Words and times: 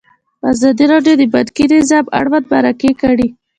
ازادي 0.51 0.85
راډیو 0.93 1.13
د 1.17 1.23
بانکي 1.33 1.65
نظام 1.73 2.05
اړوند 2.19 2.45
مرکې 2.53 2.91
کړي. 3.01 3.27